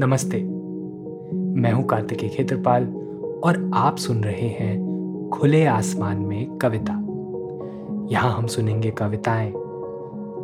नमस्ते। 0.00 0.42
मैं 1.60 1.72
हूँ 1.72 1.86
कार्तिकेय 1.86 2.28
खेत्रपाल 2.28 2.84
और 3.44 3.70
आप 3.74 3.96
सुन 3.96 4.24
रहे 4.24 4.48
हैं 4.48 5.30
खुले 5.34 5.66
आसमान 5.66 6.18
में 6.18 6.56
कविता। 6.56 6.92
यहाँ 8.12 8.32
हम 8.32 8.46
सुनेंगे 8.46 8.90
कविताएँ। 8.90 9.52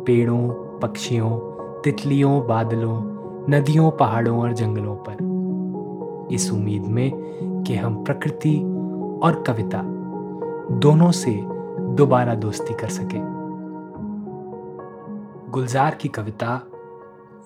पेड़ों, 0.05 0.49
पक्षियों, 0.79 1.29
तितलियों, 1.81 2.47
बादलों, 2.47 3.01
नदियों, 3.49 3.91
पहाड़ों 3.91 4.39
और 4.39 4.53
जंगलों 4.53 4.95
पर। 4.95 5.17
इस 6.33 6.51
उम्मीद 6.51 6.85
में 6.85 7.11
कि 7.67 7.75
हम 7.75 8.03
प्रकृति 8.03 8.59
और 9.23 9.43
कविता 9.47 9.81
दोनों 10.71 11.11
से 11.11 11.41
दोबारा 11.95 12.35
दोस्ती 12.35 12.73
कर 12.73 12.87
सकें। 12.87 13.21
गुलजार 15.49 15.95
की 15.95 16.07
कविता, 16.07 16.61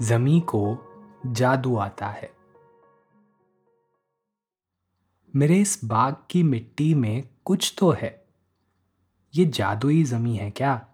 जमी 0.01 0.39
को 0.39 0.77
जादू 1.25 1.75
आता 1.75 2.07
है। 2.07 2.31
मेरे 5.35 5.57
इस 5.57 5.81
बाग 5.85 6.15
की 6.29 6.43
मिट्टी 6.43 6.93
में 6.93 7.29
कुछ 7.45 7.75
तो 7.77 7.91
है। 7.91 8.25
ये 9.35 9.45
जादुई 9.45 10.03
जमी 10.03 10.35
है 10.35 10.51
क्या? 10.51 10.87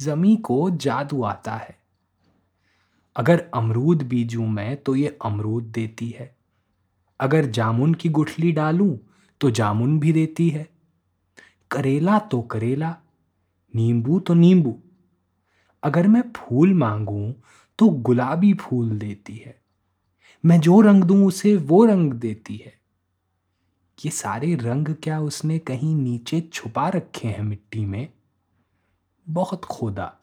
जमी 0.00 0.36
को 0.36 0.70
जादू 0.70 1.22
आता 1.22 1.54
है। 1.54 1.78
अगर 3.16 3.50
अमरूद 3.54 4.02
बीजू 4.02 4.46
मैं 4.46 4.82
तो 4.82 4.96
ये 4.96 5.18
अमरूद 5.24 5.64
देती 5.64 6.08
है। 6.08 6.36
अगर 7.20 7.44
जामुन 7.44 7.94
की 7.94 8.08
गुठली 8.08 8.52
डालूं 8.52 8.98
तो 9.40 9.50
जामुन 9.50 10.00
भी 10.00 10.12
देती 10.12 10.48
है। 10.48 10.70
करेला 11.70 12.18
तो 12.18 12.42
करेला, 12.42 12.96
नींबू 13.74 14.20
तो 14.20 14.34
नींबू। 14.34 14.82
अगर 15.82 16.06
मैं 16.06 16.32
फूल 16.32 16.74
मांगूं 16.74 17.32
तो 17.78 17.88
गुलाबी 17.88 18.54
फूल 18.54 18.98
देती 18.98 19.36
है। 19.36 19.60
मैं 20.44 20.60
जो 20.60 20.80
रंग 20.80 21.04
दूँ 21.04 21.26
उसे 21.26 21.56
वो 21.56 21.84
रंग 21.84 22.12
देती 22.12 22.56
है। 22.56 22.78
ये 24.04 24.10
सारे 24.10 24.54
रंग 24.54 24.88
क्या 25.02 25.20
उसने 25.20 25.58
कहीं 25.58 25.94
नीचे 25.94 26.40
छुपा 26.40 26.88
रखे 26.88 27.28
हैं 27.28 27.42
मिट्टी 27.42 27.84
में? 27.84 28.12
बहुत 29.28 29.64
खोदा, 29.64 30.16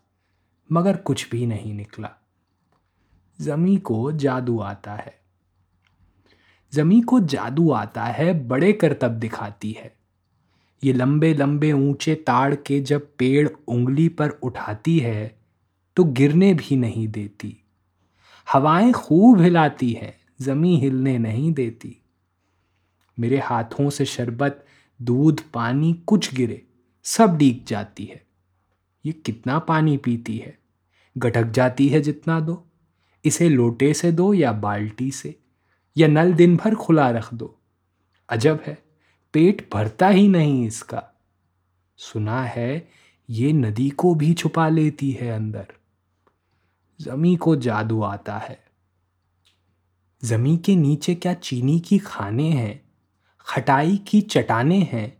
मगर 0.71 0.97
कुछ 0.97 1.29
भी 1.29 1.45
नहीं 1.45 1.73
निकला। 1.73 2.09
जमी 3.41 3.77
को 3.77 4.11
जादू 4.11 4.59
आता 4.59 4.93
है। 4.93 5.21
जमी 6.73 7.01
को 7.01 7.19
जादू 7.19 7.71
आता 7.71 8.03
है, 8.03 8.47
बड़े 8.47 8.73
करतब 8.73 9.11
दिखाती 9.11 9.71
है। 9.71 9.95
ये 10.83 10.93
लंबे 10.93 11.33
लंबे 11.33 11.71
ऊँचे 11.71 12.15
ताड़ 12.15 12.55
के 12.55 12.79
जब 12.79 13.07
पेड़ 13.17 13.49
उंगली 13.67 14.09
पर 14.09 14.29
उठाती 14.29 14.99
है 14.99 15.42
तो 15.95 16.03
गिरने 16.03 16.53
भी 16.53 16.75
नहीं 16.75 17.07
देती। 17.07 17.57
हवाएँ 18.51 18.91
खूब 18.91 19.41
हिलाती 19.41 19.91
है, 19.91 20.17
जमी 20.41 20.77
हिलने 20.77 21.17
नहीं 21.17 21.53
देती। 21.53 21.97
मेरे 23.19 23.39
हाथों 23.39 23.89
से 23.89 24.05
शरबत, 24.05 24.65
दूध, 25.01 25.41
पानी 25.53 25.93
कुछ 25.93 26.33
गिरे, 26.33 26.65
सब 27.03 27.37
डीग 27.37 27.65
जाती 27.65 28.05
है। 28.05 28.25
ये 29.05 29.11
कितना 29.11 29.59
पानी 29.59 29.97
पीती 29.97 30.37
है? 30.37 30.59
गटक 31.17 31.43
जाती 31.43 31.87
है 31.87 32.01
जितना 32.01 32.39
दो। 32.39 32.67
इसे 33.25 33.49
लोटे 33.49 33.93
से 33.93 34.11
दो 34.11 34.33
या 34.33 34.51
बाल्टी 34.51 35.11
से, 35.11 35.39
या 35.97 36.07
नल 36.07 36.33
दिन 36.33 36.57
भर 36.57 36.75
खुला 36.75 37.09
रख 37.09 37.33
दो। 37.33 37.59
अजब 38.29 38.63
है, 38.67 38.83
पेट 39.33 39.69
भरता 39.73 40.07
ही 40.07 40.27
नहीं 40.27 40.67
इसका। 40.67 41.21
सुना 41.97 42.43
है, 42.43 42.89
ये 43.29 43.53
नदी 43.53 43.89
को 43.89 44.15
भी 44.15 44.33
छुपा 44.33 44.69
लेती 44.69 45.11
है 45.11 45.31
अंदर। 45.31 45.67
जमी 47.03 47.35
को 47.35 47.55
जादू 47.55 48.01
आता 48.01 48.37
है। 48.37 48.63
जमी 50.23 50.57
के 50.57 50.75
नीचे 50.75 51.15
क्या 51.15 51.33
चीनी 51.33 51.79
की 51.79 51.97
खाने 51.97 52.49
हैं? 52.49 52.81
खटाई 53.39 53.97
की 53.97 54.21
चटाने 54.21 54.79
हैं? 54.79 55.17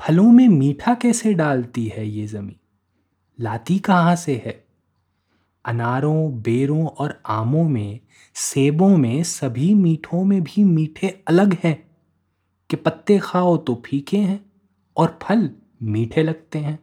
फलों 0.00 0.32
में 0.32 0.48
मीठा 0.48 0.94
कैसे 0.94 1.34
डालती 1.34 1.86
है 1.86 2.08
ये 2.08 2.26
जमी? 2.26 2.56
लाती 3.40 3.78
कहाँ 3.78 4.16
से 4.16 4.42
है? 4.46 4.66
अनारों, 5.64 6.42
बेरों 6.42 6.86
और 6.86 7.22
आमों 7.26 7.68
में, 7.68 8.00
सेबों 8.34 8.96
में, 8.96 9.22
सभी 9.22 9.74
मीठों 9.74 10.24
में 10.24 10.42
भी 10.42 10.64
मीठे 10.64 11.24
अलग 11.28 11.56
हैं। 11.64 11.96
कि 12.70 12.76
पत्ते 12.76 13.18
खाओ 13.18 13.56
तो 13.56 13.82
फीके 13.86 14.18
हैं 14.18 14.52
और 14.96 15.18
फल 15.22 15.50
मीठे 15.82 16.22
लगते 16.22 16.58
हैं। 16.58 16.78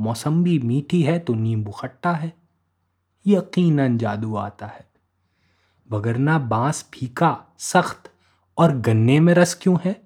मौसम्बी 0.00 0.58
मीठी 0.58 1.02
है 1.02 1.18
तो 1.18 1.34
नींबू 1.34 1.70
खट्टा 1.70 2.12
है। 2.12 2.45
यकीनन 3.26 3.98
जादू 3.98 4.36
आता 4.36 4.66
है। 4.66 4.86
वगरना 5.90 6.38
बाँस 6.38 6.90
फीका, 6.94 7.44
सख्त 7.58 8.10
और 8.58 8.78
गन्ने 8.78 9.20
में 9.20 9.34
रस 9.34 9.58
क्यों 9.62 9.78
है? 9.84 10.02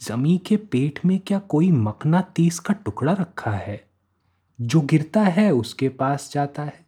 जमी 0.00 0.38
के 0.38 0.56
पेट 0.56 1.00
में 1.04 1.18
क्या 1.18 1.38
कोई 1.38 1.70
मकना 1.70 2.20
तीस 2.20 2.58
का 2.58 2.74
टुकड़ा 2.74 3.12
रखा 3.12 3.50
है? 3.50 3.90
जो 4.60 4.80
गिरता 4.80 5.20
है, 5.20 5.50
उसके 5.50 5.88
पास 5.88 6.32
जाता 6.32 6.62
है। 6.62 6.86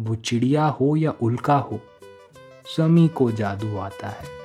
वो 0.00 0.14
चिड़िया 0.14 0.66
हो 0.66 0.96
या 0.96 1.10
उल्का 1.10 1.56
हो, 1.56 1.80
जमी 2.76 3.08
को 3.08 3.32
जादू 3.32 3.76
आता 3.76 4.08
है। 4.08 4.43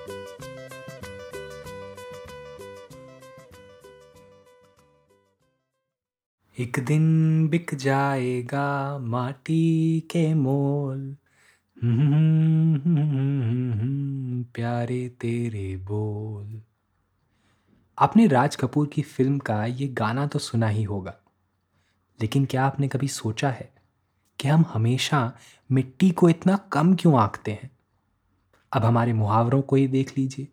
एक 6.59 6.79
दिन 6.79 7.47
बिक 7.47 7.75
जाएगा 7.75 8.99
माटी 8.99 9.99
के 9.99 10.33
मोल। 10.33 11.17
प्यारे 14.53 15.09
तेरे 15.09 15.77
बोल। 15.77 16.61
आपने 17.99 18.27
राज 18.27 18.55
कपूर 18.55 18.87
की 18.87 19.01
फ़िल्म 19.01 19.39
का 19.39 19.65
ये 19.65 19.87
गाना 19.87 20.27
तो 20.27 20.39
सुना 20.39 20.67
ही 20.67 20.83
होगा। 20.83 21.15
लेकिन 22.21 22.45
क्या 22.45 22.65
आपने 22.65 22.87
कभी 22.87 23.07
सोचा 23.07 23.49
है 23.49 23.73
कि 24.39 24.47
हम 24.47 24.65
हमेशा 24.67 25.33
मिट्टी 25.71 26.11
को 26.11 26.29
इतना 26.29 26.55
कम 26.55 26.95
क्यों 26.95 27.19
आंकते 27.19 27.51
हैं? 27.51 27.71
अब 28.73 28.85
हमारे 28.85 29.13
मुहावरों 29.13 29.61
को 29.61 29.75
ही 29.75 29.87
देख 29.87 30.17
लीजिए। 30.17 30.47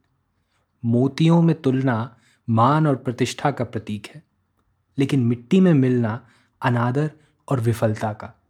मोतियों 0.84 1.42
में 1.42 1.62
तुलना 1.62 2.16
मान 2.50 2.86
और 2.86 2.96
प्रतिष्ठा 2.96 3.50
का 3.50 3.64
प्रतीक 3.64 4.08
है। 4.14 4.25
लेकिन 4.98 5.20
मिट्टी 5.20 5.60
में 5.60 5.74
मिलना 5.74 6.26
अनादर 6.62 7.10
और 7.48 7.60
विफलता 7.60 8.12
का। 8.12 8.42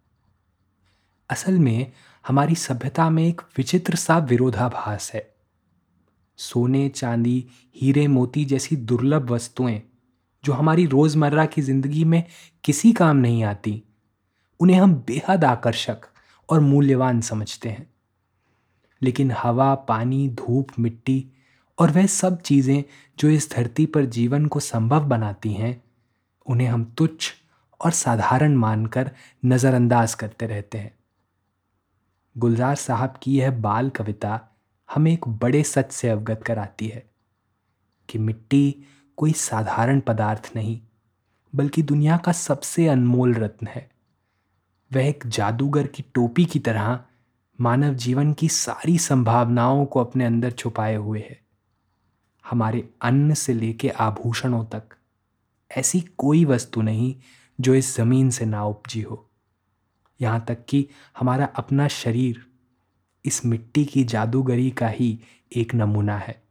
असल 1.30 1.58
में, 1.58 1.92
हमारी 2.26 2.54
सभ्यता 2.54 3.10
में 3.10 3.28
एक 3.28 3.40
विचित्र 3.56 3.94
सा 3.94 4.18
विरोधाभास 4.18 5.12
है। 5.14 5.34
सोने, 6.36 6.88
चांदी, 6.88 7.46
हीरे, 7.76 8.08
मोती 8.08 8.44
जैसी 8.44 8.76
दुर्लभ 8.76 9.30
वस्तुएँ, 9.30 9.82
जो 10.44 10.52
हमारी 10.52 10.86
रोज़मर्रा 10.86 11.46
की 11.46 11.62
ज़िंदगी 11.62 12.04
में 12.04 12.24
किसी 12.64 12.92
काम 12.92 13.16
नहीं 13.16 13.44
आती, 13.44 13.82
उन्हें 14.60 14.80
हम 14.80 14.94
बेहद 14.94 15.44
आकर्षक 15.44 16.00
और 16.48 16.60
मूल्यवान 16.60 17.20
समझते 17.20 17.68
हैं। 17.68 17.90
लेकिन 19.02 19.30
हवा, 19.30 19.74
पानी, 19.74 20.28
धूप, 20.28 20.68
मिट्टी 20.78 21.26
और 21.78 21.90
वह 21.90 22.06
सब 22.06 22.40
चीज़ें 22.40 22.84
जो 23.18 23.28
इस 23.28 23.52
धरती 23.52 23.86
पर 23.86 24.04
जीवन 24.04 24.46
को 24.46 24.60
संभव 24.60 25.04
बनाती 25.04 25.52
हैं 25.52 25.85
उन्हें 26.48 26.68
हम 26.68 26.84
तुच्छ 26.98 27.32
और 27.80 27.90
साधारण 27.90 28.54
मानकर 28.54 29.10
नज़रअंदाज 29.44 30.14
करते 30.14 30.46
रहते 30.46 30.78
हैं। 30.78 30.94
गुलजार 32.36 32.74
साहब 32.74 33.14
की 33.22 33.38
यह 33.38 33.50
बाल 33.50 33.90
कविता 33.90 34.40
हमें 34.88 35.12
एक 35.12 35.28
बड़े 35.28 35.62
सच 35.62 35.92
से 35.92 36.08
अवगत 36.08 36.42
कराती 36.46 36.88
है 36.88 37.10
कि 38.08 38.18
मिट्टी 38.18 38.84
कोई 39.16 39.32
साधारण 39.32 40.00
पदार्थ 40.00 40.50
नहीं, 40.56 40.80
बल्कि 41.54 41.82
दुनिया 41.82 42.16
का 42.16 42.32
सबसे 42.32 42.88
अनमोल 42.88 43.34
रत्न 43.34 43.66
है। 43.66 43.90
वह 44.92 45.06
एक 45.06 45.26
जादूगर 45.26 45.86
की 45.86 46.04
टोपी 46.14 46.44
की 46.44 46.58
तरह 46.58 47.00
मानव 47.60 47.94
जीवन 47.94 48.32
की 48.32 48.48
सारी 48.48 48.98
संभावनाओं 48.98 49.84
को 49.86 50.00
अपने 50.00 50.24
अंदर 50.24 50.50
छुपाए 50.50 50.94
हुए 50.94 51.20
है। 51.20 51.40
हमारे 52.44 52.88
अन्न 53.02 53.34
से 53.34 53.54
लेके 53.54 53.88
आभूषणों 53.88 54.64
तक 54.64 54.82
ऐसी 55.70 56.00
कोई 56.00 56.44
वस्तु 56.44 56.82
नहीं 56.82 57.16
जो 57.60 57.74
इस 57.74 57.96
ज़मीन 57.96 58.30
से 58.30 58.46
ना 58.46 58.64
उपजी 58.64 59.00
हो। 59.00 59.30
यहाँ 60.20 60.44
तक 60.48 60.64
कि 60.68 60.88
हमारा 61.18 61.46
अपना 61.46 61.88
शरीर 61.88 62.46
इस 63.24 63.46
मिट्टी 63.46 63.84
की 63.84 64.04
जादूगरी 64.04 64.70
का 64.70 64.88
ही 64.88 65.20
एक 65.56 65.74
नमूना 65.74 66.18
है। 66.18 66.42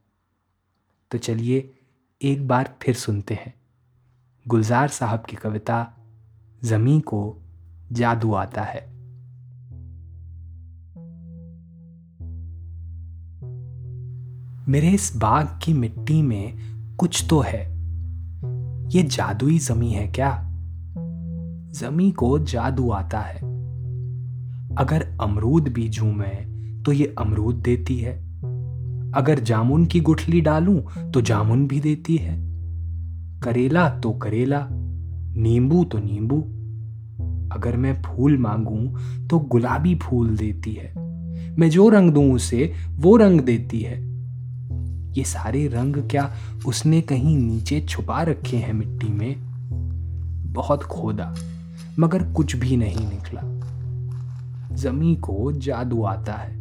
तो 1.12 1.17
चलिए 1.17 1.79
एक 2.21 2.47
बार 2.47 2.77
फिर 2.81 2.95
सुनते 2.95 3.33
हैं। 3.33 3.53
गुलजार 4.47 4.88
साहब 4.88 5.25
की 5.25 5.35
कविता 5.35 5.94
ज़मी 6.63 7.01
को 7.01 7.41
जादू 7.91 8.33
आता 8.33 8.63
है। 8.63 8.95
मेरे 14.68 14.89
इस 14.89 15.13
बाग 15.15 15.59
की 15.63 15.73
मिट्टी 15.73 16.21
में 16.21 16.56
कुछ 16.95 17.27
तो 17.29 17.39
है। 17.39 17.75
ये 18.95 19.03
जादुई 19.03 19.57
जमी 19.57 19.92
है 19.92 20.07
क्या? 20.07 20.51
जमी 21.80 22.12
को 22.12 22.39
जादू 22.39 22.89
आता 22.89 23.19
है। 23.19 23.38
अगर 24.75 25.18
अमरूद 25.21 25.68
बीजू 25.68 26.06
मैं 26.06 26.56
तो 26.83 26.92
ये 26.92 27.15
अमरूद 27.19 27.56
देती 27.56 27.97
है। 27.97 28.18
अगर 29.12 29.39
जामुन 29.39 29.86
की 29.86 30.00
गुठली 30.00 30.42
डालूं 30.42 31.12
तो 31.12 31.21
जामुन 31.21 31.68
भी 31.68 31.80
देती 31.80 32.15
है। 32.15 32.38
करेला 33.39 33.89
तो 33.89 34.12
करेला, 34.12 34.68
नींबू 35.36 35.83
तो 35.83 35.97
नींबू। 35.97 36.42
अगर 37.56 37.77
मैं 37.77 38.01
फूल 38.01 38.38
मांगूं 38.38 38.95
तो 39.27 39.39
गुलाबी 39.39 39.95
फूल 39.95 40.38
देती 40.38 40.74
है। 40.74 40.94
मैं 41.57 41.69
जो 41.69 41.89
रंग 41.89 42.12
दूँ, 42.12 42.33
उसे 42.33 42.74
वो 42.92 43.18
रंग 43.18 43.42
देती 43.42 43.80
है। 43.80 44.14
ये 45.17 45.23
सारे 45.23 45.67
रंग 45.67 45.95
क्या 45.95 46.31
उसने 46.65 47.01
कहीं 47.01 47.38
नीचे 47.38 47.81
छुपा 47.81 48.21
रखे 48.21 48.57
हैं 48.57 48.73
मिट्टी 48.73 49.07
में? 49.07 49.35
बहुत 50.53 50.83
खोदा, 50.83 51.35
मगर 52.00 52.23
कुछ 52.23 52.56
भी 52.56 52.77
नहीं 52.77 53.09
निकला। 53.09 53.41
जमी 54.75 55.15
को 55.15 55.51
जादू 55.51 56.03
आता 56.03 56.33
है। 56.33 56.56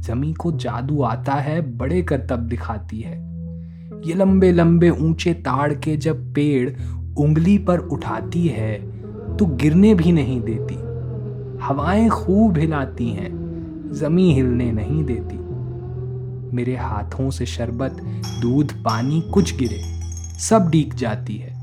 जमी 0.00 0.32
को 0.32 0.52
जादू 0.52 1.02
आता 1.02 1.34
है, 1.34 1.76
बड़े 1.76 2.02
करतब 2.02 2.36
दिखाती 2.36 3.00
है। 3.00 3.16
ये 4.06 4.14
लंबे 4.14 4.52
लंबे 4.52 4.90
ऊँचे 4.90 5.34
ताड़ 5.34 5.74
के 5.74 5.96
जब 5.96 6.34
पेड़ 6.34 6.70
उंगली 7.18 7.58
पर 7.58 7.78
उठाती 7.78 8.46
है 8.46 8.74
तो 9.36 9.46
गिरने 9.46 9.94
भी 9.94 10.12
नहीं 10.12 10.40
देती। 10.40 10.74
हवाएँ 11.64 12.08
खूब 12.08 12.58
हिलाती 12.58 13.08
हैं, 13.08 13.32
जमी 13.94 14.34
हिलने 14.34 14.72
नहीं 14.72 15.04
देती। 15.04 15.43
मेरे 16.54 16.76
हाथों 16.76 17.30
से 17.30 17.46
शरबत, 17.46 17.96
दूध, 18.40 18.72
पानी 18.72 19.20
कुछ 19.20 19.56
गिरे, 19.56 19.82
सब 20.38 20.70
डीक 20.70 20.94
जाती 20.94 21.36
है। 21.36 21.54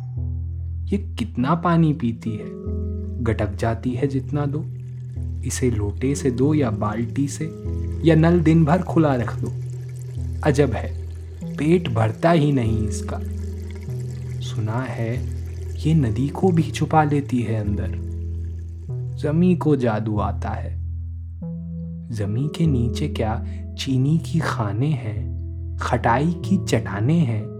ये 0.85 0.97
कितना 0.97 1.55
पानी 1.55 1.93
पीती 1.93 2.31
है? 2.31 2.49
गटक 3.23 3.55
जाती 3.55 3.89
है 3.89 4.07
जितना 4.07 4.45
दो। 4.45 4.65
इसे 5.47 5.71
लोटे 5.71 6.15
से 6.15 6.31
दो 6.31 6.53
या 6.53 6.69
बाल्टी 6.69 7.27
से, 7.27 7.51
या 8.07 8.15
नल 8.15 8.39
दिन 8.39 8.65
भर 8.65 8.81
खुला 8.81 9.15
रख 9.15 9.35
दो। 9.39 9.47
अजब 10.43 10.71
है, 10.71 11.07
पेट 11.55 11.89
भरता 11.89 12.31
ही 12.31 12.51
नहीं 12.51 12.87
इसका। 12.87 13.19
सुना 14.39 14.85
है, 14.89 15.41
ये 15.87 15.93
नदी 15.93 16.27
को 16.27 16.51
भी 16.51 16.63
छुपा 16.63 17.03
लेती 17.03 17.39
है 17.39 17.55
अंदर। 17.55 18.11
जमी 19.17 19.55
को 19.55 19.75
जादू 19.75 20.19
आता 20.19 20.49
है। 20.49 20.81
जमी 22.11 22.49
के 22.55 22.65
नीचे 22.65 23.07
क्या 23.07 23.45
चीनी 23.77 24.17
की 24.17 24.39
खाने 24.39 24.87
हैं, 24.87 25.41
खटाई 25.81 26.31
की 26.31 26.65
चटाने 26.65 27.19
हैं। 27.19 27.51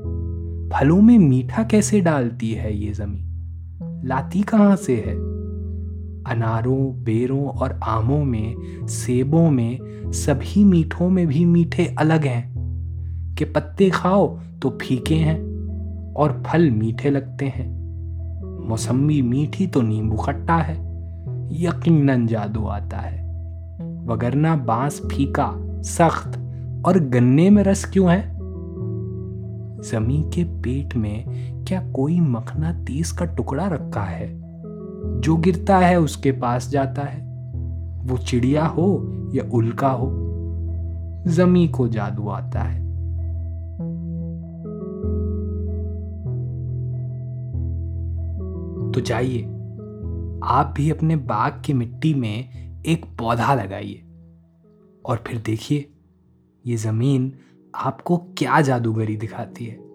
फलों 0.73 1.01
में 1.01 1.19
मीठा 1.19 1.63
कैसे 1.63 2.01
डालती 2.01 2.51
है 2.51 2.77
ये 2.77 2.91
जमी 2.93 3.31
लाती 4.07 4.41
कहाँ 4.41 4.75
से 4.75 4.95
है? 4.95 5.13
अनारों, 6.23 7.03
बेरों 7.03 7.45
और 7.45 7.79
आमों 7.83 8.25
में, 8.25 8.55
सेबों 8.87 9.51
में, 9.51 9.79
सभी 10.11 10.63
मीठों 10.63 11.09
में 11.09 11.27
भी 11.27 11.45
मीठे 11.45 11.95
अलग 11.99 12.25
हैं। 12.25 12.51
कि 13.37 13.45
पत्ते 13.45 13.89
खाओ 13.89 14.39
तो 14.61 14.77
फीके 14.81 15.15
हैं 15.15 15.41
और 16.13 16.43
फल 16.47 16.71
मीठे 16.71 17.09
लगते 17.09 17.45
हैं। 17.45 17.81
मौसमी 18.67 19.21
मीठी 19.21 19.67
तो 19.67 19.81
नींबू 19.81 20.17
खट्टा 20.17 20.57
है, 20.57 20.75
यकीनन 21.51 22.27
जादू 22.27 22.65
आता 22.65 22.97
है। 22.97 23.23
वगरना 24.05 24.55
बाँस 24.55 25.01
फीका 25.05 25.70
सख्त 25.83 26.37
और 26.85 26.99
गन्ने 26.99 27.49
में 27.49 27.63
रस 27.63 27.85
क्यों 27.85 28.11
है? 28.11 28.41
जमी 29.81 30.31
के 30.33 30.43
पेट 30.43 30.95
में 30.95 31.25
क्या 31.65 31.91
कोई 31.91 32.19
मखना 32.19 32.83
तीस 32.83 33.11
का 33.11 33.25
टुकड़ा 33.25 33.67
रखा 33.67 34.03
है? 34.03 34.41
जो 35.21 35.35
गिरता 35.35 35.77
है 35.77 35.99
उसके 35.99 36.31
पास 36.31 36.69
जाता 36.69 37.01
है। 37.01 37.31
वो 38.03 38.17
चिड़िया 38.17 38.65
हो 38.65 39.11
या 39.33 39.43
उल्का 39.53 39.89
हो 39.89 40.27
जमी 41.27 41.67
को 41.67 41.87
जादू 41.87 42.29
आता 42.29 42.59
है। 42.59 42.81
तो 48.91 49.01
जाइए, 49.01 49.43
आप 50.43 50.73
भी 50.77 50.91
अपने 50.91 51.15
बाग 51.15 51.61
की 51.65 51.73
मिट्टी 51.73 52.13
में 52.13 52.49
एक 52.85 53.05
पौधा 53.05 53.53
लगाइए। 53.53 54.03
और 55.05 55.23
फिर 55.27 55.41
देखिए, 55.45 55.89
ये 56.65 56.75
ज़मीन 56.75 57.33
आपको 57.75 58.17
क्या 58.17 58.61
जादूगरी 58.61 59.15
दिखाती 59.17 59.65
है। 59.65 59.91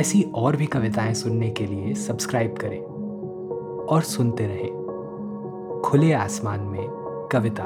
ऐसी 0.00 0.22
और 0.22 0.56
भी 0.56 0.66
कविताएँ 0.66 1.14
सुनने 1.14 1.50
के 1.50 1.66
लिए 1.66 1.94
सब्सक्राइब 1.94 2.54
करें 2.54 2.82
और 3.84 4.02
सुनते 4.02 4.46
रहें। 4.46 4.84
खुले 5.84 6.12
आसमान 6.12 6.60
में 6.60 6.88
कविता। 7.32 7.64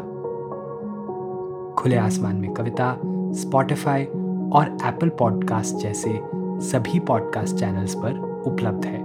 खुले 1.75 1.97
आसमान 1.97 2.37
में 2.37 2.55
कविता 2.55 3.01
स्पॉटिफाई 3.33 4.05
और 4.53 4.79
एप्पल 4.85 5.09
पॉडकास्ट 5.09 5.77
जैसे 5.77 6.21
सभी 6.61 7.01
पॉडकास्ट 7.01 7.57
चैनल्स 7.57 7.95
पर 7.95 8.43
उपलब्ध 8.47 8.87
है। 8.87 8.98